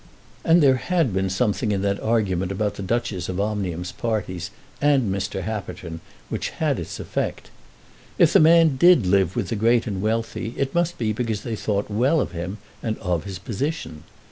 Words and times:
And 0.43 0.63
there 0.63 0.77
had 0.77 1.13
been 1.13 1.29
something 1.29 1.71
in 1.71 1.83
that 1.83 1.99
argument 1.99 2.51
about 2.51 2.73
the 2.73 2.81
Duchess 2.81 3.29
of 3.29 3.39
Omnium's 3.39 3.91
parties, 3.91 4.49
and 4.81 5.13
Mr. 5.13 5.43
Happerton, 5.43 5.99
which 6.27 6.49
had 6.49 6.79
its 6.79 6.99
effect. 6.99 7.51
If 8.17 8.33
the 8.33 8.39
man 8.39 8.77
did 8.77 9.05
live 9.05 9.35
with 9.35 9.49
the 9.49 9.55
great 9.55 9.85
and 9.85 10.01
wealthy, 10.01 10.55
it 10.57 10.73
must 10.73 10.97
be 10.97 11.13
because 11.13 11.41
they 11.43 11.55
thought 11.55 11.91
well 11.91 12.19
of 12.19 12.31
him 12.31 12.57
and 12.81 12.97
of 12.97 13.25
his 13.25 13.37
position. 13.37 14.01